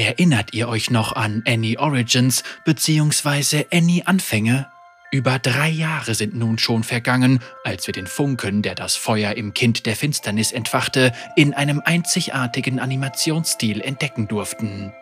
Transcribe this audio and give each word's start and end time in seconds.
Erinnert 0.00 0.54
ihr 0.54 0.66
euch 0.66 0.90
noch 0.90 1.12
an 1.12 1.42
Annie 1.46 1.78
Origins 1.78 2.42
bzw. 2.64 3.66
Annie 3.70 4.06
Anfänge? 4.06 4.66
Über 5.12 5.38
drei 5.38 5.68
Jahre 5.68 6.14
sind 6.14 6.34
nun 6.34 6.56
schon 6.56 6.84
vergangen, 6.84 7.40
als 7.64 7.86
wir 7.86 7.92
den 7.92 8.06
Funken, 8.06 8.62
der 8.62 8.74
das 8.74 8.96
Feuer 8.96 9.34
im 9.34 9.52
Kind 9.52 9.84
der 9.84 9.94
Finsternis 9.94 10.52
entfachte, 10.52 11.12
in 11.36 11.52
einem 11.52 11.82
einzigartigen 11.84 12.80
Animationsstil 12.80 13.82
entdecken 13.82 14.26
durften. 14.26 14.94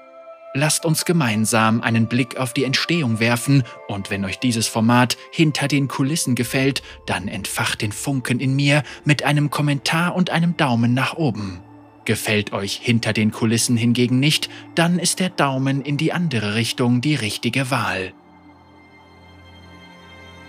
Lasst 0.52 0.84
uns 0.84 1.04
gemeinsam 1.04 1.80
einen 1.80 2.08
Blick 2.08 2.36
auf 2.36 2.52
die 2.52 2.64
Entstehung 2.64 3.20
werfen 3.20 3.62
und 3.86 4.10
wenn 4.10 4.24
euch 4.24 4.40
dieses 4.40 4.66
Format 4.66 5.16
hinter 5.30 5.68
den 5.68 5.86
Kulissen 5.86 6.34
gefällt, 6.34 6.82
dann 7.06 7.28
entfacht 7.28 7.82
den 7.82 7.92
Funken 7.92 8.40
in 8.40 8.56
mir 8.56 8.82
mit 9.04 9.22
einem 9.22 9.48
Kommentar 9.48 10.16
und 10.16 10.30
einem 10.30 10.56
Daumen 10.56 10.92
nach 10.92 11.14
oben. 11.14 11.62
Gefällt 12.08 12.54
euch 12.54 12.76
hinter 12.76 13.12
den 13.12 13.32
Kulissen 13.32 13.76
hingegen 13.76 14.18
nicht, 14.18 14.48
dann 14.74 14.98
ist 14.98 15.20
der 15.20 15.28
Daumen 15.28 15.82
in 15.82 15.98
die 15.98 16.10
andere 16.10 16.54
Richtung 16.54 17.02
die 17.02 17.14
richtige 17.14 17.70
Wahl. 17.70 18.14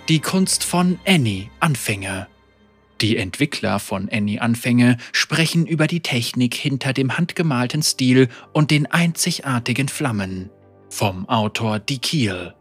Die 0.08 0.22
Kunst 0.22 0.64
von 0.64 1.00
Annie 1.06 1.50
Anfänge. 1.60 2.28
Die 3.02 3.18
Entwickler 3.18 3.80
von 3.80 4.08
Annie 4.10 4.42
Anfänge 4.42 4.96
sprechen 5.12 5.68
über 5.68 5.88
die 5.88 6.00
Technik 6.00 6.56
hinter 6.56 6.94
dem 6.94 7.18
handgemalten 7.18 7.84
Stil 7.84 8.30
und 8.54 8.72
den 8.72 8.86
einzigartigen 8.86 9.90
Flammen. 9.90 10.50
Vom 10.90 11.28
Autor 11.28 11.80
Die 11.80 12.00
Kiel. 12.00 12.54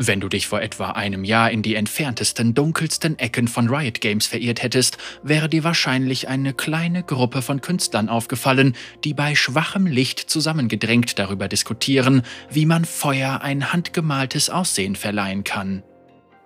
Wenn 0.00 0.20
du 0.20 0.28
dich 0.28 0.46
vor 0.46 0.62
etwa 0.62 0.90
einem 0.92 1.24
Jahr 1.24 1.50
in 1.50 1.62
die 1.62 1.74
entferntesten, 1.74 2.54
dunkelsten 2.54 3.18
Ecken 3.18 3.48
von 3.48 3.68
Riot 3.68 4.00
Games 4.00 4.28
verirrt 4.28 4.62
hättest, 4.62 4.96
wäre 5.24 5.48
dir 5.48 5.64
wahrscheinlich 5.64 6.28
eine 6.28 6.54
kleine 6.54 7.02
Gruppe 7.02 7.42
von 7.42 7.60
Künstlern 7.60 8.08
aufgefallen, 8.08 8.76
die 9.02 9.12
bei 9.12 9.34
schwachem 9.34 9.86
Licht 9.86 10.20
zusammengedrängt 10.30 11.18
darüber 11.18 11.48
diskutieren, 11.48 12.22
wie 12.48 12.64
man 12.64 12.84
Feuer 12.84 13.40
ein 13.42 13.72
handgemaltes 13.72 14.50
Aussehen 14.50 14.94
verleihen 14.94 15.42
kann. 15.42 15.82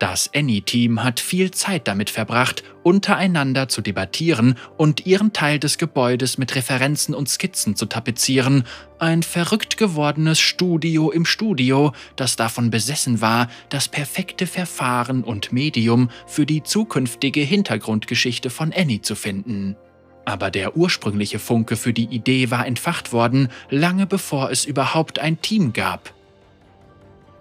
Das 0.03 0.31
Annie-Team 0.35 1.05
hat 1.05 1.21
viel 1.21 1.53
Zeit 1.53 1.87
damit 1.87 2.11
verbracht, 2.11 2.65
untereinander 2.83 3.69
zu 3.69 3.83
debattieren 3.83 4.57
und 4.77 5.07
ihren 5.07 5.33
Teil 5.33 5.61
des 5.61 5.79
Gebäudes 5.79 6.39
mit 6.39 6.57
Referenzen 6.57 7.15
und 7.15 7.29
Skizzen 7.29 7.77
zu 7.77 7.87
tapezieren. 7.87 8.65
Ein 8.99 9.23
verrückt 9.23 9.77
gewordenes 9.77 10.41
Studio 10.41 11.13
im 11.13 11.25
Studio, 11.25 11.93
das 12.17 12.35
davon 12.35 12.71
besessen 12.71 13.21
war, 13.21 13.47
das 13.69 13.87
perfekte 13.87 14.49
Verfahren 14.49 15.23
und 15.23 15.53
Medium 15.53 16.11
für 16.27 16.47
die 16.47 16.65
zukünftige 16.65 17.43
Hintergrundgeschichte 17.43 18.51
von 18.51 18.73
Annie 18.73 19.03
zu 19.03 19.15
finden. 19.15 19.77
Aber 20.25 20.51
der 20.51 20.77
ursprüngliche 20.77 21.39
Funke 21.39 21.77
für 21.77 21.93
die 21.93 22.07
Idee 22.07 22.51
war 22.51 22.67
entfacht 22.67 23.13
worden, 23.13 23.51
lange 23.71 24.09
bevor 24.09 24.51
es 24.51 24.65
überhaupt 24.65 25.21
ein 25.21 25.41
Team 25.43 25.73
gab. 25.73 26.13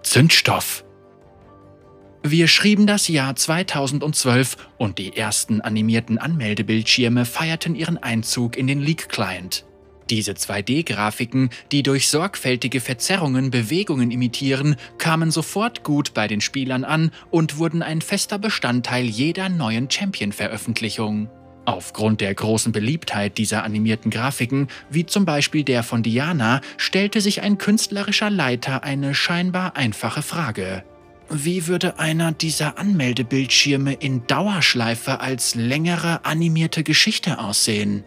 Zündstoff 0.04 0.84
wir 2.24 2.46
schrieben 2.46 2.86
das 2.86 3.08
Jahr 3.08 3.34
2012 3.34 4.56
und 4.78 4.98
die 4.98 5.16
ersten 5.16 5.60
animierten 5.60 6.18
Anmeldebildschirme 6.18 7.24
feierten 7.24 7.74
ihren 7.74 7.98
Einzug 7.98 8.56
in 8.56 8.68
den 8.68 8.80
Leak-Client. 8.80 9.64
Diese 10.08 10.32
2D-Grafiken, 10.32 11.50
die 11.72 11.82
durch 11.82 12.08
sorgfältige 12.08 12.80
Verzerrungen 12.80 13.50
Bewegungen 13.50 14.10
imitieren, 14.10 14.76
kamen 14.98 15.30
sofort 15.30 15.84
gut 15.84 16.14
bei 16.14 16.28
den 16.28 16.40
Spielern 16.40 16.84
an 16.84 17.10
und 17.30 17.58
wurden 17.58 17.82
ein 17.82 18.00
fester 18.00 18.38
Bestandteil 18.38 19.04
jeder 19.04 19.48
neuen 19.48 19.90
Champion-Veröffentlichung. 19.90 21.28
Aufgrund 21.64 22.20
der 22.20 22.34
großen 22.34 22.72
Beliebtheit 22.72 23.38
dieser 23.38 23.64
animierten 23.64 24.10
Grafiken, 24.10 24.68
wie 24.90 25.06
zum 25.06 25.24
Beispiel 25.24 25.64
der 25.64 25.82
von 25.82 26.02
Diana, 26.02 26.60
stellte 26.76 27.20
sich 27.20 27.42
ein 27.42 27.58
künstlerischer 27.58 28.30
Leiter 28.30 28.84
eine 28.84 29.14
scheinbar 29.14 29.76
einfache 29.76 30.22
Frage. 30.22 30.84
Wie 31.34 31.66
würde 31.66 31.98
einer 31.98 32.32
dieser 32.32 32.76
Anmeldebildschirme 32.78 33.94
in 33.94 34.26
Dauerschleife 34.26 35.20
als 35.20 35.54
längere 35.54 36.26
animierte 36.26 36.82
Geschichte 36.82 37.38
aussehen? 37.38 38.04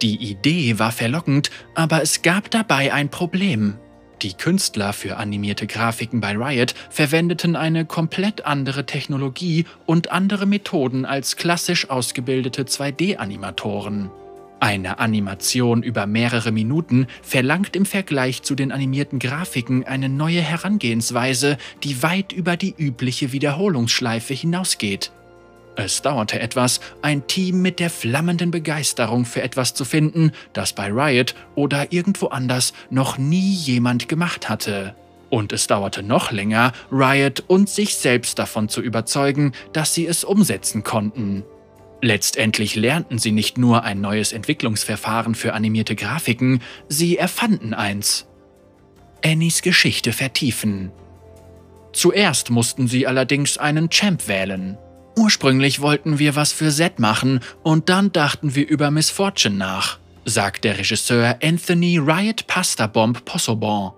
Die 0.00 0.16
Idee 0.16 0.78
war 0.78 0.90
verlockend, 0.90 1.50
aber 1.74 2.00
es 2.00 2.22
gab 2.22 2.50
dabei 2.50 2.94
ein 2.94 3.10
Problem. 3.10 3.74
Die 4.22 4.32
Künstler 4.32 4.94
für 4.94 5.18
animierte 5.18 5.66
Grafiken 5.66 6.22
bei 6.22 6.32
Riot 6.34 6.74
verwendeten 6.88 7.54
eine 7.54 7.84
komplett 7.84 8.46
andere 8.46 8.86
Technologie 8.86 9.66
und 9.84 10.10
andere 10.10 10.46
Methoden 10.46 11.04
als 11.04 11.36
klassisch 11.36 11.90
ausgebildete 11.90 12.62
2D-Animatoren. 12.62 14.10
Eine 14.64 14.98
Animation 14.98 15.82
über 15.82 16.06
mehrere 16.06 16.50
Minuten 16.50 17.06
verlangt 17.20 17.76
im 17.76 17.84
Vergleich 17.84 18.40
zu 18.40 18.54
den 18.54 18.72
animierten 18.72 19.18
Grafiken 19.18 19.84
eine 19.84 20.08
neue 20.08 20.40
Herangehensweise, 20.40 21.58
die 21.82 22.02
weit 22.02 22.32
über 22.32 22.56
die 22.56 22.74
übliche 22.74 23.32
Wiederholungsschleife 23.32 24.32
hinausgeht. 24.32 25.12
Es 25.76 26.00
dauerte 26.00 26.40
etwas, 26.40 26.80
ein 27.02 27.26
Team 27.26 27.60
mit 27.60 27.78
der 27.78 27.90
flammenden 27.90 28.50
Begeisterung 28.50 29.26
für 29.26 29.42
etwas 29.42 29.74
zu 29.74 29.84
finden, 29.84 30.32
das 30.54 30.72
bei 30.72 30.90
Riot 30.90 31.34
oder 31.56 31.92
irgendwo 31.92 32.28
anders 32.28 32.72
noch 32.88 33.18
nie 33.18 33.52
jemand 33.52 34.08
gemacht 34.08 34.48
hatte. 34.48 34.94
Und 35.28 35.52
es 35.52 35.66
dauerte 35.66 36.02
noch 36.02 36.32
länger, 36.32 36.72
Riot 36.90 37.44
und 37.48 37.68
sich 37.68 37.96
selbst 37.96 38.38
davon 38.38 38.70
zu 38.70 38.80
überzeugen, 38.80 39.52
dass 39.74 39.92
sie 39.92 40.06
es 40.06 40.24
umsetzen 40.24 40.84
konnten. 40.84 41.44
Letztendlich 42.04 42.74
lernten 42.74 43.18
sie 43.18 43.32
nicht 43.32 43.56
nur 43.56 43.82
ein 43.82 44.02
neues 44.02 44.34
Entwicklungsverfahren 44.34 45.34
für 45.34 45.54
animierte 45.54 45.96
Grafiken, 45.96 46.60
sie 46.86 47.16
erfanden 47.16 47.72
eins. 47.72 48.26
Annies 49.24 49.62
Geschichte 49.62 50.12
vertiefen. 50.12 50.92
Zuerst 51.94 52.50
mussten 52.50 52.88
sie 52.88 53.06
allerdings 53.06 53.56
einen 53.56 53.88
Champ 53.88 54.28
wählen. 54.28 54.76
Ursprünglich 55.16 55.80
wollten 55.80 56.18
wir 56.18 56.36
was 56.36 56.52
für 56.52 56.70
Zed 56.70 56.98
machen 56.98 57.40
und 57.62 57.88
dann 57.88 58.12
dachten 58.12 58.54
wir 58.54 58.68
über 58.68 58.90
Miss 58.90 59.08
Fortune 59.08 59.56
nach, 59.56 59.98
sagt 60.26 60.64
der 60.64 60.76
Regisseur 60.76 61.38
Anthony 61.42 61.96
Riot 61.96 62.46
Pasta 62.46 62.86
Bomb 62.86 63.24
Possobon. 63.24 63.92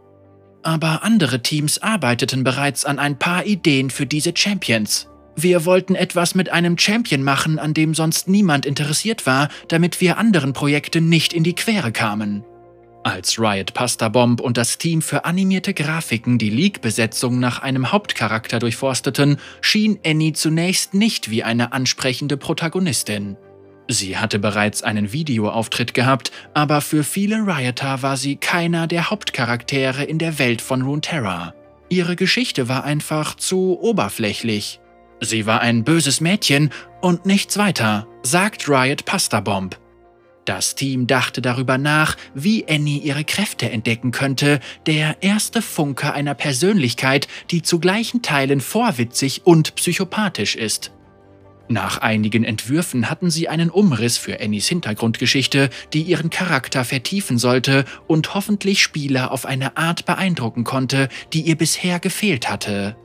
Aber 0.62 1.02
andere 1.02 1.42
Teams 1.42 1.82
arbeiteten 1.82 2.44
bereits 2.44 2.84
an 2.84 3.00
ein 3.00 3.18
paar 3.18 3.46
Ideen 3.46 3.90
für 3.90 4.06
diese 4.06 4.30
Champions. 4.32 5.08
Wir 5.38 5.66
wollten 5.66 5.94
etwas 5.94 6.34
mit 6.34 6.50
einem 6.50 6.78
Champion 6.78 7.22
machen, 7.22 7.58
an 7.58 7.74
dem 7.74 7.94
sonst 7.94 8.26
niemand 8.26 8.64
interessiert 8.64 9.26
war, 9.26 9.50
damit 9.68 10.00
wir 10.00 10.16
anderen 10.16 10.54
Projekten 10.54 11.10
nicht 11.10 11.34
in 11.34 11.44
die 11.44 11.54
Quere 11.54 11.92
kamen. 11.92 12.42
Als 13.04 13.38
Riot 13.38 13.74
Pasta 13.74 14.08
Bomb 14.08 14.40
und 14.40 14.56
das 14.56 14.78
Team 14.78 15.02
für 15.02 15.26
animierte 15.26 15.74
Grafiken 15.74 16.38
die 16.38 16.50
League-Besetzung 16.50 17.38
nach 17.38 17.60
einem 17.60 17.92
Hauptcharakter 17.92 18.58
durchforsteten, 18.58 19.36
schien 19.60 19.98
Annie 20.04 20.32
zunächst 20.32 20.94
nicht 20.94 21.30
wie 21.30 21.44
eine 21.44 21.72
ansprechende 21.72 22.38
Protagonistin. 22.38 23.36
Sie 23.88 24.16
hatte 24.16 24.38
bereits 24.38 24.82
einen 24.82 25.12
Videoauftritt 25.12 25.94
gehabt, 25.94 26.32
aber 26.54 26.80
für 26.80 27.04
viele 27.04 27.36
Rioter 27.36 28.02
war 28.02 28.16
sie 28.16 28.36
keiner 28.36 28.86
der 28.86 29.10
Hauptcharaktere 29.10 30.02
in 30.02 30.18
der 30.18 30.38
Welt 30.38 30.60
von 30.60 30.82
Runeterra. 30.82 31.54
Ihre 31.88 32.16
Geschichte 32.16 32.68
war 32.68 32.84
einfach 32.84 33.36
zu 33.36 33.78
oberflächlich. 33.80 34.80
Sie 35.20 35.46
war 35.46 35.60
ein 35.60 35.84
böses 35.84 36.20
Mädchen 36.20 36.70
und 37.00 37.24
nichts 37.24 37.56
weiter, 37.56 38.06
sagt 38.22 38.68
Riot 38.68 39.04
Pasta 39.04 39.40
Bomb. 39.40 39.78
Das 40.44 40.76
Team 40.76 41.08
dachte 41.08 41.42
darüber 41.42 41.76
nach, 41.76 42.16
wie 42.34 42.66
Annie 42.68 43.00
ihre 43.00 43.24
Kräfte 43.24 43.68
entdecken 43.68 44.12
könnte, 44.12 44.60
der 44.86 45.16
erste 45.20 45.60
Funke 45.60 46.12
einer 46.12 46.34
Persönlichkeit, 46.34 47.26
die 47.50 47.62
zu 47.62 47.80
gleichen 47.80 48.22
Teilen 48.22 48.60
vorwitzig 48.60 49.42
und 49.44 49.74
psychopathisch 49.74 50.54
ist. 50.54 50.92
Nach 51.68 51.98
einigen 51.98 52.44
Entwürfen 52.44 53.10
hatten 53.10 53.28
sie 53.28 53.48
einen 53.48 53.70
Umriss 53.70 54.18
für 54.18 54.40
Annies 54.40 54.68
Hintergrundgeschichte, 54.68 55.68
die 55.92 56.02
ihren 56.02 56.30
Charakter 56.30 56.84
vertiefen 56.84 57.38
sollte 57.38 57.84
und 58.06 58.34
hoffentlich 58.34 58.82
Spieler 58.82 59.32
auf 59.32 59.46
eine 59.46 59.76
Art 59.76 60.06
beeindrucken 60.06 60.62
konnte, 60.62 61.08
die 61.32 61.40
ihr 61.40 61.56
bisher 61.56 61.98
gefehlt 61.98 62.48
hatte. 62.48 62.96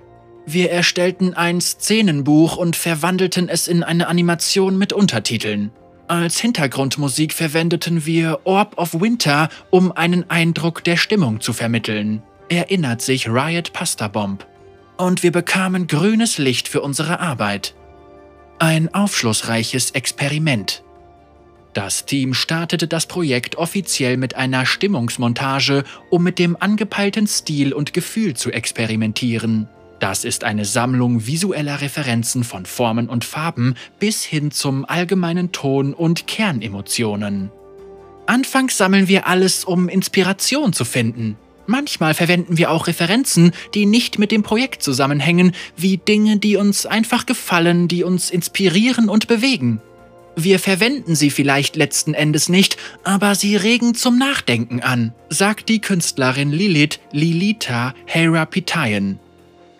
Wir 0.45 0.71
erstellten 0.71 1.33
ein 1.33 1.61
Szenenbuch 1.61 2.57
und 2.57 2.75
verwandelten 2.75 3.47
es 3.47 3.67
in 3.67 3.83
eine 3.83 4.07
Animation 4.07 4.77
mit 4.77 4.91
Untertiteln. 4.91 5.71
Als 6.07 6.39
Hintergrundmusik 6.39 7.31
verwendeten 7.31 8.05
wir 8.05 8.41
Orb 8.43 8.77
of 8.77 8.99
Winter, 8.99 9.49
um 9.69 9.91
einen 9.91 10.29
Eindruck 10.29 10.83
der 10.83 10.97
Stimmung 10.97 11.39
zu 11.39 11.53
vermitteln, 11.53 12.21
erinnert 12.49 13.01
sich 13.01 13.29
Riot 13.29 13.71
Pasta 13.71 14.07
Bomb. 14.07 14.45
Und 14.97 15.23
wir 15.23 15.31
bekamen 15.31 15.87
grünes 15.87 16.37
Licht 16.37 16.67
für 16.67 16.81
unsere 16.81 17.19
Arbeit. 17.19 17.75
Ein 18.59 18.93
aufschlussreiches 18.93 19.91
Experiment. 19.91 20.83
Das 21.73 22.05
Team 22.05 22.33
startete 22.33 22.87
das 22.87 23.05
Projekt 23.05 23.55
offiziell 23.55 24.17
mit 24.17 24.35
einer 24.35 24.65
Stimmungsmontage, 24.65 25.85
um 26.09 26.23
mit 26.23 26.39
dem 26.39 26.57
angepeilten 26.59 27.25
Stil 27.27 27.71
und 27.71 27.93
Gefühl 27.93 28.35
zu 28.35 28.51
experimentieren. 28.51 29.69
Das 30.01 30.25
ist 30.25 30.43
eine 30.43 30.65
Sammlung 30.65 31.27
visueller 31.27 31.79
Referenzen 31.79 32.43
von 32.43 32.65
Formen 32.65 33.07
und 33.07 33.23
Farben 33.23 33.75
bis 33.99 34.23
hin 34.23 34.49
zum 34.49 34.83
allgemeinen 34.83 35.51
Ton 35.51 35.93
und 35.93 36.25
Kernemotionen. 36.25 37.51
Anfangs 38.25 38.77
sammeln 38.77 39.07
wir 39.07 39.27
alles, 39.27 39.63
um 39.63 39.89
Inspiration 39.89 40.73
zu 40.73 40.85
finden. 40.85 41.37
Manchmal 41.67 42.15
verwenden 42.15 42.57
wir 42.57 42.71
auch 42.71 42.87
Referenzen, 42.87 43.51
die 43.75 43.85
nicht 43.85 44.17
mit 44.17 44.31
dem 44.31 44.41
Projekt 44.41 44.81
zusammenhängen, 44.81 45.51
wie 45.77 45.97
Dinge, 45.97 46.37
die 46.37 46.55
uns 46.55 46.87
einfach 46.87 47.27
gefallen, 47.27 47.87
die 47.87 48.03
uns 48.03 48.31
inspirieren 48.31 49.07
und 49.07 49.27
bewegen. 49.27 49.81
Wir 50.35 50.57
verwenden 50.57 51.13
sie 51.13 51.29
vielleicht 51.29 51.75
letzten 51.75 52.15
Endes 52.15 52.49
nicht, 52.49 52.75
aber 53.03 53.35
sie 53.35 53.55
regen 53.55 53.93
zum 53.93 54.17
Nachdenken 54.17 54.81
an, 54.81 55.13
sagt 55.29 55.69
die 55.69 55.79
Künstlerin 55.79 56.51
Lilith 56.51 56.99
Lilita 57.11 57.93
Herapitayan. 58.07 59.19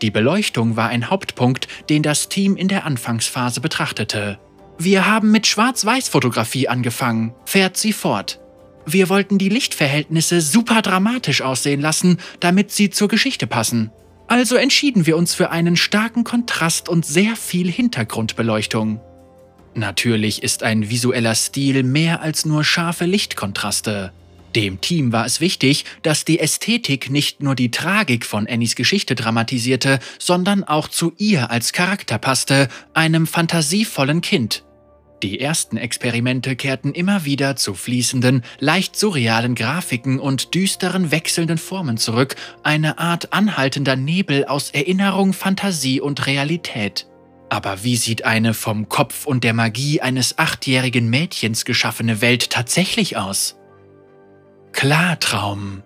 Die 0.02 0.12
Beleuchtung 0.12 0.76
war 0.76 0.90
ein 0.90 1.10
Hauptpunkt, 1.10 1.68
den 1.90 2.02
das 2.02 2.28
Team 2.28 2.56
in 2.56 2.68
der 2.68 2.86
Anfangsphase 2.86 3.62
betrachtete. 3.62 4.40
Wir 4.78 5.06
haben 5.06 5.32
mit 5.32 5.46
Schwarz-Weiß-Fotografie 5.46 6.68
angefangen, 6.68 7.36
fährt 7.46 7.78
sie 7.78 7.94
fort. 7.94 8.40
Wir 8.86 9.10
wollten 9.10 9.38
die 9.38 9.50
Lichtverhältnisse 9.50 10.42
super 10.42 10.82
dramatisch 10.82 11.44
aussehen 11.44 11.82
lassen, 11.82 12.18
damit 12.40 12.72
sie 12.72 12.90
zur 12.90 13.08
Geschichte 13.08 13.46
passen. 13.46 13.92
Also 14.28 14.56
entschieden 14.56 15.06
wir 15.06 15.18
uns 15.18 15.36
für 15.36 15.52
einen 15.52 15.76
starken 15.76 16.24
Kontrast 16.24 16.90
und 16.90 17.06
sehr 17.06 17.36
viel 17.36 17.70
Hintergrundbeleuchtung. 17.70 19.00
Natürlich 19.76 20.42
ist 20.42 20.64
ein 20.64 20.90
visueller 20.90 21.36
Stil 21.36 21.84
mehr 21.84 22.22
als 22.22 22.46
nur 22.46 22.64
scharfe 22.64 23.06
Lichtkontraste. 23.06 24.12
Dem 24.56 24.82
Team 24.82 25.14
war 25.14 25.26
es 25.26 25.40
wichtig, 25.40 25.86
dass 26.02 26.26
die 26.26 26.40
Ästhetik 26.40 27.10
nicht 27.10 27.42
nur 27.42 27.56
die 27.56 27.72
Tragik 27.72 28.26
von 28.26 28.48
Annies 28.48 28.76
Geschichte 28.76 29.16
dramatisierte, 29.16 30.00
sondern 30.20 30.64
auch 30.64 30.90
zu 30.90 31.14
ihr 31.18 31.52
als 31.52 31.72
Charakter 31.72 32.18
passte, 32.18 32.68
einem 32.94 33.28
fantasievollen 33.28 34.22
Kind. 34.22 34.66
Die 35.24 35.40
ersten 35.40 35.78
Experimente 35.78 36.56
kehrten 36.56 36.94
immer 36.94 37.26
wieder 37.26 37.56
zu 37.56 37.76
fließenden, 37.76 38.44
leicht 38.60 38.96
surrealen 38.96 39.54
Grafiken 39.54 40.20
und 40.20 40.56
düsteren 40.56 41.12
wechselnden 41.12 41.60
Formen 41.60 41.98
zurück, 41.98 42.36
eine 42.64 42.98
Art 42.98 43.32
anhaltender 43.32 43.96
Nebel 43.96 44.46
aus 44.46 44.72
Erinnerung, 44.72 45.34
Fantasie 45.34 46.02
und 46.02 46.26
Realität. 46.26 47.08
Aber 47.50 47.84
wie 47.84 47.98
sieht 47.98 48.26
eine 48.26 48.54
vom 48.54 48.90
Kopf 48.90 49.26
und 49.26 49.44
der 49.44 49.54
Magie 49.54 50.02
eines 50.02 50.40
achtjährigen 50.40 51.10
Mädchens 51.10 51.66
geschaffene 51.66 52.22
Welt 52.22 52.50
tatsächlich 52.50 53.18
aus? 53.18 53.61
Klartraum. 54.74 55.84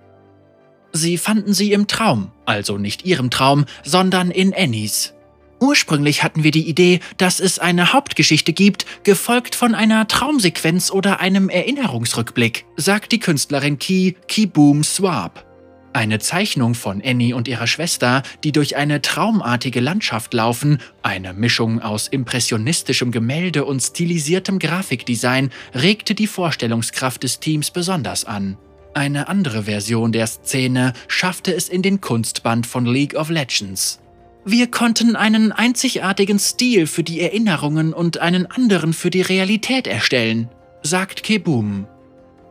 Sie 0.94 1.18
fanden 1.18 1.54
sie 1.54 1.74
im 1.74 1.88
Traum, 1.88 2.32
also 2.46 2.78
nicht 2.78 3.06
ihrem 3.06 3.30
Traum, 3.30 3.66
sondern 3.84 4.32
in 4.32 4.54
Annies. 4.54 5.14
Ursprünglich 5.60 6.24
hatten 6.24 6.44
wir 6.44 6.52
die 6.52 6.68
Idee, 6.70 7.00
dass 7.18 7.40
es 7.40 7.60
eine 7.60 7.94
Hauptgeschichte 7.94 8.54
gibt, 8.54 8.86
gefolgt 9.04 9.56
von 9.56 9.74
einer 9.74 10.08
Traumsequenz 10.08 10.92
oder 10.92 11.20
einem 11.20 11.50
Erinnerungsrückblick, 11.50 12.66
sagt 12.78 13.12
die 13.12 13.20
Künstlerin 13.20 13.80
Ki 13.80 14.16
Kiboom 14.28 14.84
Swab. 14.84 15.46
Eine 15.94 16.20
Zeichnung 16.20 16.76
von 16.76 17.02
Annie 17.02 17.34
und 17.34 17.48
ihrer 17.48 17.68
Schwester, 17.68 18.22
die 18.44 18.52
durch 18.52 18.76
eine 18.76 19.02
traumartige 19.02 19.80
Landschaft 19.80 20.34
laufen, 20.34 20.80
eine 21.04 21.34
Mischung 21.34 21.82
aus 21.82 22.10
impressionistischem 22.10 23.12
Gemälde 23.12 23.64
und 23.64 23.82
stilisiertem 23.82 24.60
Grafikdesign, 24.60 25.52
regte 25.74 26.14
die 26.14 26.28
Vorstellungskraft 26.28 27.24
des 27.24 27.40
Teams 27.40 27.72
besonders 27.72 28.26
an. 28.26 28.58
Eine 28.96 29.28
andere 29.28 29.64
Version 29.64 30.14
der 30.14 30.26
Szene 30.26 30.94
schaffte 31.10 31.54
es 31.54 31.68
in 31.68 31.82
den 31.82 32.00
Kunstband 32.00 32.66
von 32.66 32.86
League 32.86 33.16
of 33.16 33.30
Legends. 33.30 34.00
Wir 34.46 34.72
konnten 34.72 35.18
einen 35.18 35.52
einzigartigen 35.52 36.40
Stil 36.40 36.88
für 36.88 37.04
die 37.04 37.20
Erinnerungen 37.20 37.92
und 37.92 38.20
einen 38.20 38.46
anderen 38.50 38.94
für 38.94 39.10
die 39.10 39.22
Realität 39.22 39.86
erstellen, 39.86 40.48
sagt 40.82 41.24
Kebum. 41.24 41.88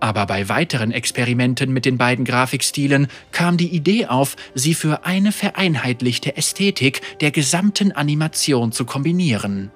Aber 0.00 0.26
bei 0.26 0.50
weiteren 0.50 0.92
Experimenten 0.92 1.72
mit 1.72 1.86
den 1.86 1.96
beiden 1.96 2.26
Grafikstilen 2.26 3.06
kam 3.32 3.56
die 3.56 3.74
Idee 3.74 4.04
auf, 4.04 4.36
sie 4.54 4.74
für 4.74 5.06
eine 5.06 5.32
vereinheitlichte 5.32 6.36
Ästhetik 6.36 7.00
der 7.22 7.30
gesamten 7.30 7.90
Animation 7.90 8.70
zu 8.70 8.84
kombinieren. 8.84 9.70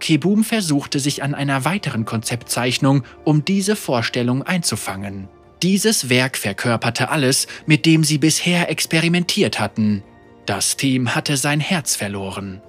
Kebum 0.00 0.44
versuchte 0.44 1.00
sich 1.00 1.22
an 1.22 1.34
einer 1.34 1.64
weiteren 1.64 2.04
Konzeptzeichnung, 2.04 3.04
um 3.24 3.42
diese 3.46 3.74
Vorstellung 3.74 4.42
einzufangen. 4.42 5.28
Dieses 5.62 6.08
Werk 6.08 6.38
verkörperte 6.38 7.10
alles, 7.10 7.46
mit 7.66 7.84
dem 7.84 8.02
sie 8.02 8.18
bisher 8.18 8.70
experimentiert 8.70 9.60
hatten. 9.60 10.02
Das 10.46 10.76
Team 10.76 11.14
hatte 11.14 11.36
sein 11.36 11.60
Herz 11.60 11.96
verloren. 11.96 12.62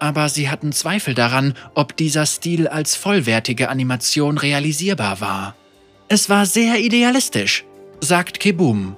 Aber 0.00 0.28
sie 0.28 0.48
hatten 0.48 0.72
Zweifel 0.72 1.14
daran, 1.14 1.54
ob 1.74 1.96
dieser 1.96 2.24
Stil 2.24 2.68
als 2.68 2.94
vollwertige 2.96 3.68
Animation 3.68 4.38
realisierbar 4.38 5.20
war. 5.20 5.56
Es 6.08 6.30
war 6.30 6.46
sehr 6.46 6.78
idealistisch, 6.78 7.64
sagt 8.00 8.40
Kebum. 8.40 8.96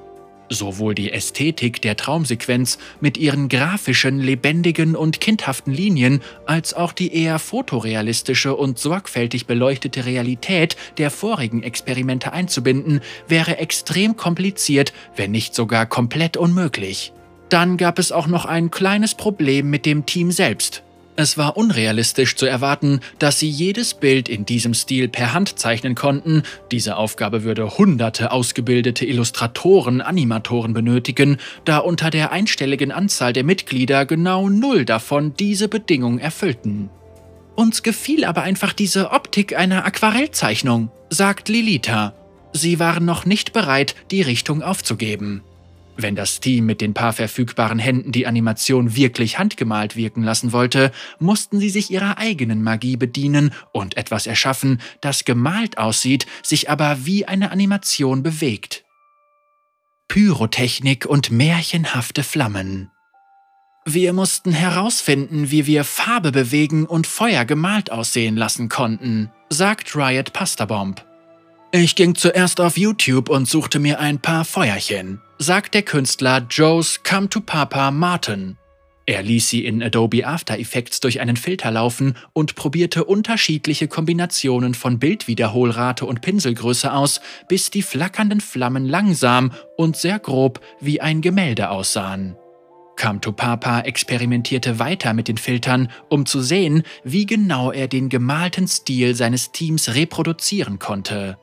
Sowohl 0.53 0.97
die 0.97 1.13
Ästhetik 1.13 1.81
der 1.81 1.97
Traumsequenz 1.97 2.79
mit 3.01 3.17
ihren 3.17 3.49
grafischen, 3.49 4.19
lebendigen 4.19 4.97
und 4.97 5.21
kindhaften 5.21 5.73
Linien 5.73 6.23
als 6.45 6.75
auch 6.75 6.93
die 6.93 7.15
eher 7.15 7.39
fotorealistische 7.39 8.57
und 8.57 8.77
sorgfältig 8.77 9.47
beleuchtete 9.47 10.07
Realität 10.07 10.77
der 10.99 11.13
vorigen 11.13 11.63
Experimente 11.63 12.33
einzubinden, 12.33 13.01
wäre 13.29 13.59
extrem 13.59 14.17
kompliziert, 14.17 14.93
wenn 15.15 15.31
nicht 15.31 15.55
sogar 15.55 15.87
komplett 15.87 16.37
unmöglich. 16.37 17.13
Dann 17.49 17.77
gab 17.77 18.01
es 18.01 18.11
auch 18.11 18.27
noch 18.27 18.45
ein 18.45 18.73
kleines 18.73 19.15
Problem 19.15 19.71
mit 19.71 19.87
dem 19.87 20.05
Team 20.05 20.33
selbst. 20.33 20.83
Es 21.23 21.37
war 21.37 21.59
unrealistisch 21.59 22.35
zu 22.35 22.47
erwarten, 22.47 23.01
dass 23.19 23.39
sie 23.39 23.51
jedes 23.51 23.93
Bild 23.93 24.31
in 24.31 24.47
diesem 24.47 24.73
Stil 24.73 25.07
per 25.07 25.35
Hand 25.35 25.59
zeichnen 25.59 25.95
konnten. 25.95 26.45
Diese 26.71 26.97
Aufgabe 26.97 27.45
würde 27.45 27.77
hunderte 27.77 28.33
ausgebildete 28.33 29.05
Illustratoren, 29.05 30.01
Animatoren 30.01 30.73
benötigen, 30.73 31.37
da 31.67 31.77
unter 31.77 32.09
der 32.09 32.33
einstelligen 32.33 32.91
Anzahl 32.91 33.35
der 33.35 33.45
Mitglieder 33.45 34.07
genau 34.07 34.49
null 34.49 34.87
davon 34.87 35.35
diese 35.39 35.69
Bedingung 35.69 36.19
erfüllten. 36.19 36.89
Uns 37.55 37.83
gefiel 37.83 38.25
aber 38.25 38.41
einfach 38.41 38.73
diese 38.73 39.11
Optik 39.11 39.55
einer 39.55 39.85
Aquarellzeichnung, 39.85 40.91
sagt 41.11 41.51
Lilita. 41.51 42.15
Sie 42.55 42.79
waren 42.79 43.05
noch 43.05 43.27
nicht 43.27 43.53
bereit, 43.53 43.95
die 44.11 44.23
Richtung 44.23 44.63
aufzugeben. 44.63 45.43
Wenn 46.03 46.17
das 46.17 46.41
Team 46.41 46.65
mit 46.65 46.81
den 46.81 46.95
paar 46.95 47.13
verfügbaren 47.13 47.79
Händen 47.79 48.11
die 48.11 48.27
Animation 48.27 48.97
wirklich 48.97 49.39
handgemalt 49.39 49.97
wirken 49.97 50.23
lassen 50.23 50.53
wollte, 50.53 50.93
mussten 51.19 51.61
sie 51.61 51.69
sich 51.69 51.91
ihrer 51.91 52.17
eigenen 52.17 52.63
Magie 52.63 52.97
bedienen 52.97 53.53
und 53.73 53.99
etwas 53.99 54.27
erschaffen, 54.27 54.81
das 55.03 55.27
gemalt 55.27 55.77
aussieht, 55.77 56.27
sich 56.43 56.71
aber 56.71 57.05
wie 57.05 57.27
eine 57.27 57.51
Animation 57.51 58.23
bewegt. 58.23 58.85
Pyrotechnik 60.09 61.05
und 61.05 61.31
märchenhafte 61.31 62.23
Flammen. 62.23 62.91
Wir 63.85 64.13
mussten 64.13 64.53
herausfinden, 64.53 65.51
wie 65.51 65.67
wir 65.67 65.85
Farbe 65.85 66.33
bewegen 66.33 66.87
und 66.87 67.07
Feuer 67.07 67.45
gemalt 67.45 67.93
aussehen 67.93 68.37
lassen 68.37 68.69
konnten, 68.69 69.31
sagt 69.51 69.95
Riot 69.95 70.33
Pastabomb. 70.33 71.10
Ich 71.73 71.95
ging 71.95 72.17
zuerst 72.17 72.61
auf 72.61 72.77
YouTube 72.77 73.29
und 73.29 73.49
suchte 73.49 73.79
mir 73.79 74.01
ein 74.01 74.19
paar 74.19 74.45
Feuerchen, 74.45 75.21
sagt 75.39 75.75
der 75.75 75.83
Künstler 75.83 76.45
Joe's 76.51 77.05
Come 77.05 77.29
to 77.29 77.41
Papa 77.41 77.93
Martin. 77.93 78.57
Er 79.07 79.23
ließ 79.23 79.49
sie 79.49 79.65
in 79.65 79.81
Adobe 79.81 80.27
After 80.27 80.59
Effects 80.59 80.99
durch 80.99 81.21
einen 81.21 81.37
Filter 81.37 81.71
laufen 81.71 82.17
und 82.33 82.57
probierte 82.57 83.05
unterschiedliche 83.05 83.87
Kombinationen 83.87 84.75
von 84.75 84.99
Bildwiederholrate 84.99 86.07
und 86.07 86.23
Pinselgröße 86.23 86.93
aus, 86.93 87.21
bis 87.49 87.71
die 87.71 87.83
flackernden 87.83 88.41
Flammen 88.41 88.87
langsam 88.87 89.53
und 89.77 89.97
sehr 89.97 90.19
grob 90.19 90.61
wie 90.81 91.01
ein 91.01 91.21
Gemälde 91.21 91.71
aussahen. 91.71 92.37
Come 93.01 93.21
to 93.21 93.31
Papa 93.31 93.83
experimentierte 93.83 94.81
weiter 94.81 95.15
mit 95.15 95.29
den 95.29 95.39
Filtern, 95.39 95.89
um 96.09 96.27
zu 96.27 96.43
sehen, 96.43 96.83
wie 97.05 97.27
genau 97.27 97.71
er 97.71 97.87
den 97.87 98.09
gemalten 98.09 98.67
Stil 98.67 99.15
seines 99.15 99.53
Teams 99.53 99.95
reproduzieren 99.95 100.81
konnte. 100.81 101.39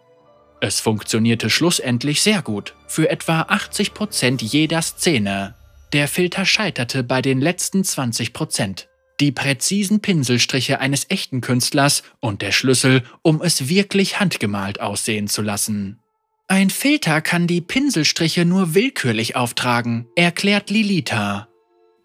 Es 0.60 0.80
funktionierte 0.80 1.50
schlussendlich 1.50 2.22
sehr 2.22 2.42
gut, 2.42 2.74
für 2.88 3.10
etwa 3.10 3.42
80 3.42 3.94
Prozent 3.94 4.42
jeder 4.42 4.82
Szene. 4.82 5.56
Der 5.94 6.08
Filter 6.08 6.46
scheiterte 6.46 7.04
bei 7.04 7.22
den 7.22 7.40
letzten 7.40 7.82
20%. 7.82 8.34
Prozent. 8.34 8.88
Die 9.20 9.32
präzisen 9.32 10.00
Pinselstriche 10.00 10.80
eines 10.80 11.10
echten 11.10 11.42
Künstlers 11.42 12.04
und 12.20 12.42
der 12.42 12.52
Schlüssel, 12.52 13.04
um 13.24 13.42
es 13.42 13.68
wirklich 13.68 14.20
handgemalt 14.20 14.80
aussehen 14.80 15.28
zu 15.28 15.42
lassen. 15.42 16.00
Ein 16.48 16.70
Filter 16.70 17.22
kann 17.22 17.48
die 17.48 17.62
Pinselstriche 17.62 18.46
nur 18.46 18.74
willkürlich 18.74 19.36
auftragen, 19.36 20.08
erklärt 20.16 20.70
Lilita. 20.70 21.47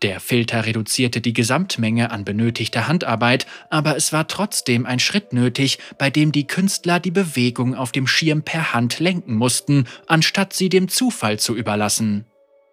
Der 0.03 0.19
Filter 0.19 0.67
reduzierte 0.67 1.21
die 1.21 1.33
Gesamtmenge 1.33 2.11
an 2.11 2.25
benötigter 2.25 2.89
Handarbeit, 2.89 3.47
aber 3.71 3.97
es 3.97 4.13
war 4.13 4.27
trotzdem 4.27 4.85
ein 4.85 4.99
Schritt 4.99 5.33
nötig, 5.33 5.79
bei 5.97 6.11
dem 6.11 6.33
die 6.33 6.49
Künstler 6.49 6.99
die 6.99 7.13
Bewegung 7.13 7.77
auf 7.77 7.93
dem 7.93 8.09
Schirm 8.09 8.43
per 8.43 8.75
Hand 8.75 8.99
lenken 8.99 9.37
mussten, 9.37 9.87
anstatt 10.09 10.55
sie 10.55 10.69
dem 10.69 10.89
Zufall 10.89 11.39
zu 11.39 11.57
überlassen. 11.57 12.27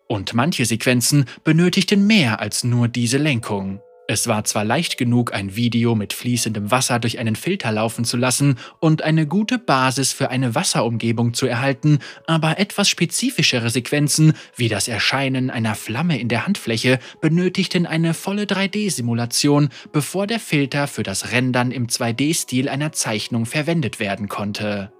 Und 0.07 0.33
manche 0.33 0.65
Sequenzen 0.65 1.25
benötigten 1.43 2.07
mehr 2.07 2.39
als 2.39 2.63
nur 2.63 2.87
diese 2.87 3.19
Lenkung. 3.19 3.79
Es 4.11 4.25
war 4.25 4.43
zwar 4.43 4.65
leicht 4.65 4.97
genug, 4.97 5.35
ein 5.35 5.55
Video 5.55 5.93
mit 5.93 6.13
fließendem 6.13 6.71
Wasser 6.71 6.97
durch 6.97 7.19
einen 7.19 7.35
Filter 7.35 7.71
laufen 7.71 8.05
zu 8.05 8.17
lassen 8.17 8.57
und 8.79 9.03
eine 9.03 9.27
gute 9.27 9.59
Basis 9.59 10.13
für 10.13 10.31
eine 10.31 10.55
Wasserumgebung 10.55 11.35
zu 11.35 11.45
erhalten, 11.45 11.99
aber 12.25 12.57
etwas 12.57 12.89
spezifischere 12.89 13.69
Sequenzen, 13.69 14.33
wie 14.55 14.67
das 14.67 14.87
Erscheinen 14.87 15.51
einer 15.51 15.75
Flamme 15.75 16.19
in 16.19 16.27
der 16.27 16.47
Handfläche, 16.47 16.97
benötigten 17.21 17.85
eine 17.85 18.15
volle 18.15 18.45
3D-Simulation, 18.45 19.69
bevor 19.91 20.25
der 20.25 20.39
Filter 20.39 20.87
für 20.87 21.03
das 21.03 21.31
Rendern 21.31 21.69
im 21.69 21.85
2D-Stil 21.85 22.67
einer 22.67 22.91
Zeichnung 22.91 23.45
verwendet 23.45 23.99
werden 23.99 24.27
konnte. 24.27 24.91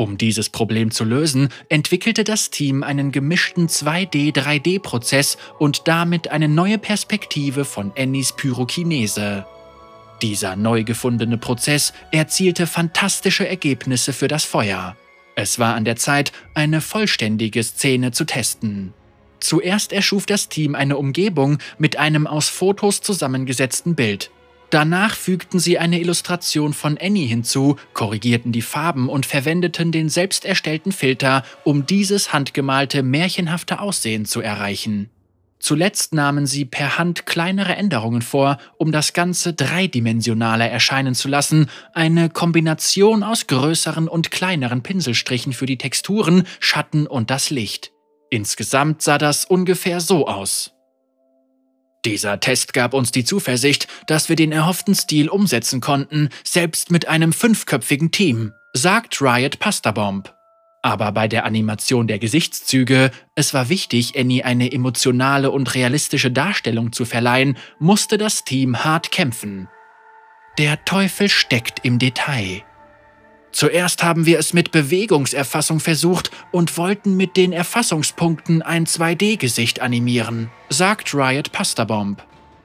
Um 0.00 0.16
dieses 0.16 0.48
Problem 0.48 0.90
zu 0.90 1.04
lösen, 1.04 1.50
entwickelte 1.68 2.24
das 2.24 2.48
Team 2.48 2.82
einen 2.82 3.12
gemischten 3.12 3.68
2D-3D-Prozess 3.68 5.36
und 5.58 5.88
damit 5.88 6.28
eine 6.28 6.48
neue 6.48 6.78
Perspektive 6.78 7.66
von 7.66 7.92
Annies 7.98 8.32
Pyrokinese. 8.32 9.44
Dieser 10.22 10.56
neu 10.56 10.84
gefundene 10.84 11.36
Prozess 11.36 11.92
erzielte 12.12 12.66
fantastische 12.66 13.46
Ergebnisse 13.46 14.14
für 14.14 14.26
das 14.26 14.46
Feuer. 14.46 14.96
Es 15.34 15.58
war 15.58 15.74
an 15.74 15.84
der 15.84 15.96
Zeit, 15.96 16.32
eine 16.54 16.80
vollständige 16.80 17.62
Szene 17.62 18.10
zu 18.10 18.24
testen. 18.24 18.94
Zuerst 19.38 19.92
erschuf 19.92 20.24
das 20.24 20.48
Team 20.48 20.74
eine 20.74 20.96
Umgebung 20.96 21.58
mit 21.76 21.98
einem 21.98 22.26
aus 22.26 22.48
Fotos 22.48 23.02
zusammengesetzten 23.02 23.96
Bild. 23.96 24.30
Danach 24.70 25.16
fügten 25.16 25.58
sie 25.58 25.78
eine 25.78 25.98
Illustration 25.98 26.72
von 26.72 26.96
Annie 26.96 27.26
hinzu, 27.26 27.76
korrigierten 27.92 28.52
die 28.52 28.62
Farben 28.62 29.08
und 29.08 29.26
verwendeten 29.26 29.90
den 29.90 30.08
selbst 30.08 30.44
erstellten 30.44 30.92
Filter, 30.92 31.42
um 31.64 31.86
dieses 31.86 32.32
handgemalte, 32.32 33.02
märchenhafte 33.02 33.80
Aussehen 33.80 34.26
zu 34.26 34.40
erreichen. 34.40 35.10
Zuletzt 35.58 36.14
nahmen 36.14 36.46
sie 36.46 36.64
per 36.64 36.96
Hand 36.98 37.26
kleinere 37.26 37.74
Änderungen 37.74 38.22
vor, 38.22 38.58
um 38.78 38.92
das 38.92 39.12
Ganze 39.12 39.52
dreidimensionaler 39.52 40.70
erscheinen 40.70 41.14
zu 41.14 41.28
lassen, 41.28 41.68
eine 41.92 42.30
Kombination 42.30 43.22
aus 43.22 43.46
größeren 43.48 44.08
und 44.08 44.30
kleineren 44.30 44.82
Pinselstrichen 44.82 45.52
für 45.52 45.66
die 45.66 45.76
Texturen, 45.78 46.44
Schatten 46.60 47.06
und 47.06 47.30
das 47.30 47.50
Licht. 47.50 47.92
Insgesamt 48.30 49.02
sah 49.02 49.18
das 49.18 49.44
ungefähr 49.44 50.00
so 50.00 50.28
aus. 50.28 50.72
Dieser 52.04 52.40
Test 52.40 52.72
gab 52.72 52.94
uns 52.94 53.12
die 53.12 53.24
Zuversicht, 53.24 53.86
dass 54.06 54.28
wir 54.28 54.36
den 54.36 54.52
erhofften 54.52 54.94
Stil 54.94 55.28
umsetzen 55.28 55.80
konnten, 55.80 56.30
selbst 56.44 56.90
mit 56.90 57.08
einem 57.08 57.32
fünfköpfigen 57.32 58.10
Team, 58.10 58.52
sagt 58.72 59.20
Riot 59.20 59.58
Pastabomb. 59.58 60.34
Aber 60.82 61.12
bei 61.12 61.28
der 61.28 61.44
Animation 61.44 62.06
der 62.06 62.18
Gesichtszüge, 62.18 63.10
es 63.34 63.52
war 63.52 63.68
wichtig, 63.68 64.18
Annie 64.18 64.44
eine 64.44 64.72
emotionale 64.72 65.50
und 65.50 65.74
realistische 65.74 66.30
Darstellung 66.30 66.92
zu 66.92 67.04
verleihen, 67.04 67.58
musste 67.78 68.16
das 68.16 68.44
Team 68.44 68.82
hart 68.82 69.12
kämpfen. 69.12 69.68
Der 70.56 70.82
Teufel 70.86 71.28
steckt 71.28 71.84
im 71.84 71.98
Detail. 71.98 72.62
Zuerst 73.52 74.02
haben 74.02 74.26
wir 74.26 74.38
es 74.38 74.52
mit 74.52 74.70
Bewegungserfassung 74.70 75.80
versucht 75.80 76.30
und 76.52 76.76
wollten 76.76 77.16
mit 77.16 77.36
den 77.36 77.52
Erfassungspunkten 77.52 78.62
ein 78.62 78.86
2D-Gesicht 78.86 79.80
animieren, 79.80 80.50
sagt 80.68 81.14
Riot 81.14 81.52
Pastabomb. 81.52 82.22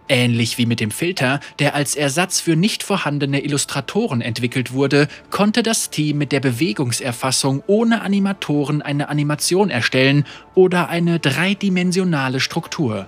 Ähnlich 0.07 0.59
wie 0.59 0.67
mit 0.67 0.79
dem 0.79 0.91
Filter, 0.91 1.39
der 1.57 1.73
als 1.73 1.95
Ersatz 1.95 2.39
für 2.39 2.55
nicht 2.55 2.83
vorhandene 2.83 3.43
Illustratoren 3.43 4.21
entwickelt 4.21 4.71
wurde, 4.71 5.07
konnte 5.31 5.63
das 5.63 5.89
Team 5.89 6.19
mit 6.19 6.31
der 6.31 6.41
Bewegungserfassung 6.41 7.63
ohne 7.65 8.01
Animatoren 8.01 8.83
eine 8.83 9.09
Animation 9.09 9.71
erstellen 9.71 10.25
oder 10.53 10.89
eine 10.89 11.19
dreidimensionale 11.19 12.39
Struktur. 12.39 13.07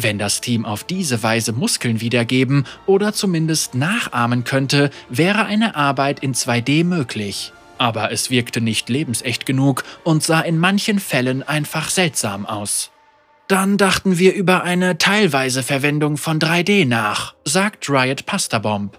Wenn 0.00 0.16
das 0.16 0.40
Team 0.40 0.64
auf 0.64 0.84
diese 0.84 1.24
Weise 1.24 1.52
Muskeln 1.52 2.00
wiedergeben 2.00 2.66
oder 2.86 3.12
zumindest 3.12 3.74
nachahmen 3.74 4.44
könnte, 4.44 4.90
wäre 5.08 5.44
eine 5.46 5.74
Arbeit 5.74 6.20
in 6.20 6.34
2D 6.34 6.84
möglich. 6.84 7.52
Aber 7.78 8.12
es 8.12 8.30
wirkte 8.30 8.60
nicht 8.60 8.88
lebensecht 8.88 9.44
genug 9.44 9.82
und 10.04 10.22
sah 10.22 10.40
in 10.40 10.56
manchen 10.56 11.00
Fällen 11.00 11.42
einfach 11.42 11.88
seltsam 11.88 12.46
aus. 12.46 12.92
Dann 13.48 13.76
dachten 13.76 14.18
wir 14.18 14.34
über 14.34 14.62
eine 14.62 14.98
teilweise 14.98 15.64
Verwendung 15.64 16.16
von 16.16 16.38
3D 16.38 16.86
nach, 16.86 17.34
sagt 17.44 17.90
Riot 17.90 18.24
Pastabomb. 18.24 18.96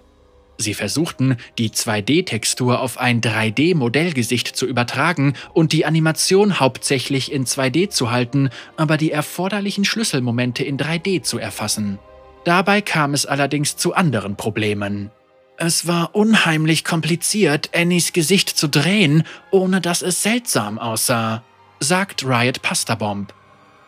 Sie 0.60 0.74
versuchten, 0.74 1.38
die 1.56 1.70
2D-Textur 1.70 2.80
auf 2.80 2.98
ein 2.98 3.22
3D-Modellgesicht 3.22 4.54
zu 4.54 4.66
übertragen 4.66 5.32
und 5.54 5.72
die 5.72 5.86
Animation 5.86 6.60
hauptsächlich 6.60 7.32
in 7.32 7.46
2D 7.46 7.88
zu 7.88 8.10
halten, 8.10 8.50
aber 8.76 8.98
die 8.98 9.10
erforderlichen 9.10 9.86
Schlüsselmomente 9.86 10.62
in 10.62 10.76
3D 10.76 11.22
zu 11.22 11.38
erfassen. 11.38 11.98
Dabei 12.44 12.82
kam 12.82 13.14
es 13.14 13.24
allerdings 13.24 13.76
zu 13.76 13.94
anderen 13.94 14.36
Problemen. 14.36 15.10
Es 15.56 15.86
war 15.86 16.14
unheimlich 16.14 16.84
kompliziert, 16.84 17.70
Annies 17.74 18.12
Gesicht 18.12 18.50
zu 18.50 18.68
drehen, 18.68 19.22
ohne 19.50 19.80
dass 19.80 20.02
es 20.02 20.22
seltsam 20.22 20.78
aussah, 20.78 21.42
sagt 21.80 22.22
Riot 22.22 22.60
Pastabomb. 22.60 23.32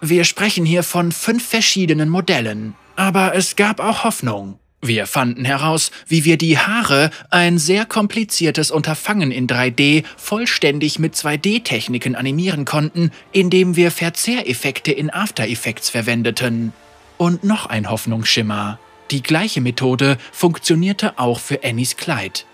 Wir 0.01 0.25
sprechen 0.25 0.65
hier 0.65 0.85
von 0.85 1.13
fünf 1.13 1.47
verschiedenen 1.47 2.09
Modellen, 2.09 2.75
aber 2.97 3.35
es 3.35 3.57
gab 3.57 3.79
auch 3.79 4.05
Hoffnung. 4.05 4.59
Wir 4.85 5.07
fanden 5.07 5.45
heraus, 5.45 5.93
wie 6.09 6.25
wir 6.25 6.37
die 6.37 6.59
Haare, 6.59 7.11
ein 7.31 7.57
sehr 7.57 7.87
kompliziertes 7.87 8.73
Unterfangen 8.73 9.31
in 9.31 9.47
3D, 9.47 10.03
vollständig 10.17 10.99
mit 10.99 11.15
2D-Techniken 11.15 12.17
animieren 12.17 12.65
konnten, 12.65 13.13
indem 13.31 13.77
wir 13.77 13.93
Verzehreffekte 13.93 14.91
in 14.91 15.09
After 15.09 15.47
Effects 15.47 15.89
verwendeten. 15.89 16.73
Und 17.17 17.45
noch 17.45 17.67
ein 17.67 17.89
Hoffnungsschimmer. 17.89 18.81
Die 19.13 19.23
gleiche 19.23 19.61
Methode 19.61 20.19
funktionierte 20.33 21.17
auch 21.17 21.39
für 21.39 21.63
Annies 21.63 21.97
Kleid. 21.97 22.45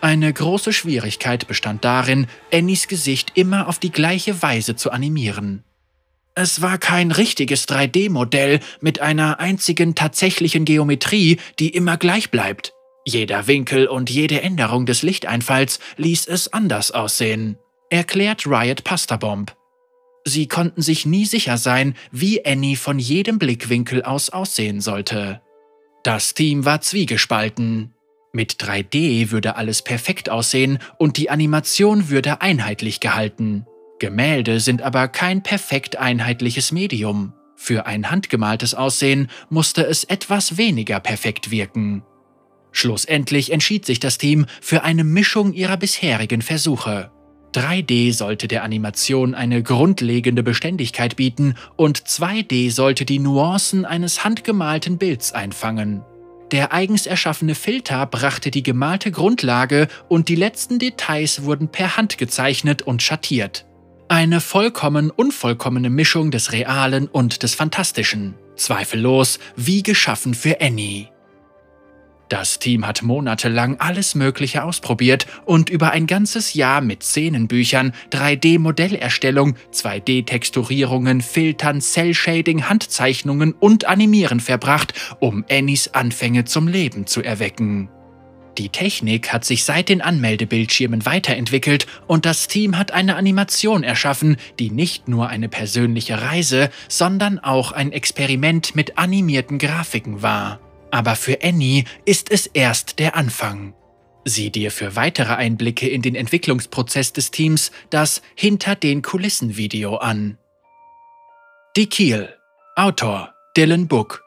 Eine 0.00 0.32
große 0.32 0.72
Schwierigkeit 0.72 1.46
bestand 1.46 1.84
darin, 1.84 2.28
Annies 2.50 2.88
Gesicht 2.88 3.32
immer 3.34 3.68
auf 3.68 3.78
die 3.78 3.92
gleiche 3.92 4.40
Weise 4.40 4.74
zu 4.74 4.90
animieren. 4.90 5.64
Es 6.36 6.60
war 6.60 6.78
kein 6.78 7.12
richtiges 7.12 7.68
3D-Modell 7.68 8.58
mit 8.80 9.00
einer 9.00 9.38
einzigen 9.38 9.94
tatsächlichen 9.94 10.64
Geometrie, 10.64 11.38
die 11.60 11.68
immer 11.68 11.96
gleich 11.96 12.30
bleibt. 12.32 12.72
Jeder 13.06 13.46
Winkel 13.46 13.86
und 13.86 14.10
jede 14.10 14.40
Änderung 14.40 14.84
des 14.84 15.02
Lichteinfalls 15.02 15.78
ließ 15.96 16.26
es 16.26 16.52
anders 16.52 16.90
aussehen, 16.90 17.56
erklärt 17.88 18.46
Riot 18.46 18.82
Pastabomb. 18.82 19.54
Sie 20.24 20.48
konnten 20.48 20.82
sich 20.82 21.06
nie 21.06 21.26
sicher 21.26 21.56
sein, 21.56 21.94
wie 22.10 22.44
Annie 22.44 22.76
von 22.76 22.98
jedem 22.98 23.38
Blickwinkel 23.38 24.02
aus 24.02 24.30
aussehen 24.30 24.80
sollte. 24.80 25.40
Das 26.02 26.34
Team 26.34 26.64
war 26.64 26.80
zwiegespalten. 26.80 27.94
Mit 28.32 28.54
3D 28.54 29.30
würde 29.30 29.54
alles 29.54 29.82
perfekt 29.82 30.30
aussehen 30.30 30.78
und 30.98 31.18
die 31.18 31.30
Animation 31.30 32.08
würde 32.08 32.40
einheitlich 32.40 32.98
gehalten. 32.98 33.66
Gemälde 34.04 34.60
sind 34.60 34.82
aber 34.82 35.08
kein 35.08 35.42
perfekt 35.42 35.96
einheitliches 35.96 36.72
Medium. 36.72 37.32
Für 37.56 37.86
ein 37.86 38.10
handgemaltes 38.10 38.74
Aussehen 38.74 39.28
musste 39.48 39.86
es 39.86 40.04
etwas 40.04 40.58
weniger 40.58 41.00
perfekt 41.00 41.50
wirken. 41.50 42.02
Schlussendlich 42.70 43.50
entschied 43.50 43.86
sich 43.86 44.00
das 44.00 44.18
Team 44.18 44.44
für 44.60 44.82
eine 44.82 45.04
Mischung 45.04 45.54
ihrer 45.54 45.78
bisherigen 45.78 46.42
Versuche. 46.42 47.12
3D 47.54 48.12
sollte 48.12 48.46
der 48.46 48.62
Animation 48.62 49.34
eine 49.34 49.62
grundlegende 49.62 50.42
Beständigkeit 50.42 51.16
bieten 51.16 51.54
und 51.76 51.98
2D 51.98 52.70
sollte 52.70 53.06
die 53.06 53.20
Nuancen 53.20 53.86
eines 53.86 54.22
handgemalten 54.22 54.98
Bilds 54.98 55.32
einfangen. 55.32 56.02
Der 56.50 56.74
eigens 56.74 57.06
erschaffene 57.06 57.54
Filter 57.54 58.04
brachte 58.04 58.50
die 58.50 58.62
gemalte 58.62 59.10
Grundlage 59.10 59.88
und 60.10 60.28
die 60.28 60.36
letzten 60.36 60.78
Details 60.78 61.44
wurden 61.44 61.68
per 61.68 61.96
Hand 61.96 62.18
gezeichnet 62.18 62.82
und 62.82 63.02
schattiert. 63.02 63.64
Eine 64.08 64.40
vollkommen 64.40 65.10
unvollkommene 65.10 65.88
Mischung 65.88 66.30
des 66.30 66.52
Realen 66.52 67.08
und 67.08 67.42
des 67.42 67.54
Fantastischen. 67.54 68.34
Zweifellos 68.54 69.38
wie 69.56 69.82
geschaffen 69.82 70.34
für 70.34 70.60
Annie. 70.60 71.08
Das 72.28 72.58
Team 72.58 72.86
hat 72.86 73.02
monatelang 73.02 73.76
alles 73.80 74.14
Mögliche 74.14 74.64
ausprobiert 74.64 75.26
und 75.46 75.70
über 75.70 75.92
ein 75.92 76.06
ganzes 76.06 76.52
Jahr 76.52 76.80
mit 76.80 77.02
Szenenbüchern, 77.02 77.92
3D-Modellerstellung, 78.10 79.54
2D-Texturierungen, 79.72 81.22
Filtern, 81.22 81.80
Cell-Shading, 81.80 82.68
Handzeichnungen 82.68 83.52
und 83.52 83.86
Animieren 83.86 84.40
verbracht, 84.40 84.94
um 85.20 85.44
Annies 85.50 85.88
Anfänge 85.88 86.44
zum 86.44 86.68
Leben 86.68 87.06
zu 87.06 87.22
erwecken. 87.22 87.88
Die 88.58 88.68
Technik 88.68 89.32
hat 89.32 89.44
sich 89.44 89.64
seit 89.64 89.88
den 89.88 90.00
Anmeldebildschirmen 90.00 91.04
weiterentwickelt 91.04 91.86
und 92.06 92.24
das 92.24 92.46
Team 92.46 92.78
hat 92.78 92.92
eine 92.92 93.16
Animation 93.16 93.82
erschaffen, 93.82 94.36
die 94.60 94.70
nicht 94.70 95.08
nur 95.08 95.28
eine 95.28 95.48
persönliche 95.48 96.22
Reise, 96.22 96.70
sondern 96.88 97.40
auch 97.40 97.72
ein 97.72 97.90
Experiment 97.90 98.76
mit 98.76 98.96
animierten 98.96 99.58
Grafiken 99.58 100.22
war. 100.22 100.60
Aber 100.92 101.16
für 101.16 101.38
Annie 101.42 101.84
ist 102.04 102.30
es 102.30 102.46
erst 102.46 103.00
der 103.00 103.16
Anfang. 103.16 103.74
Sieh 104.24 104.50
dir 104.50 104.70
für 104.70 104.94
weitere 104.94 105.34
Einblicke 105.34 105.88
in 105.88 106.00
den 106.00 106.14
Entwicklungsprozess 106.14 107.12
des 107.12 107.32
Teams 107.32 107.72
das 107.90 108.22
Hinter 108.36 108.76
den 108.76 109.02
Kulissen 109.02 109.56
Video 109.56 109.96
an. 109.96 110.38
Die 111.76 111.88
Kiel 111.88 112.32
Autor 112.76 113.34
Dylan 113.56 113.88
Book 113.88 114.23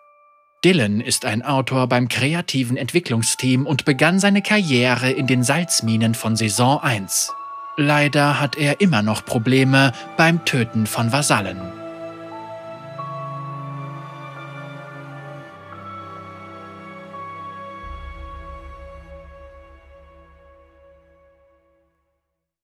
Dylan 0.66 1.02
ist 1.02 1.24
ein 1.24 1.44
Autor 1.44 1.88
beim 1.88 2.08
kreativen 2.08 2.78
Entwicklungsteam 2.78 3.68
und 3.68 3.86
begann 3.86 4.20
seine 4.20 4.42
Karriere 4.42 5.12
in 5.12 5.28
den 5.28 5.44
Salzminen 5.44 6.16
von 6.16 6.36
Saison 6.36 6.82
1. 6.82 7.32
Leider 7.78 8.40
hat 8.40 8.58
er 8.58 8.82
immer 8.82 9.04
noch 9.04 9.24
Probleme 9.24 9.92
beim 10.18 10.46
Töten 10.46 10.88
von 10.88 11.12
Vasallen. 11.12 11.77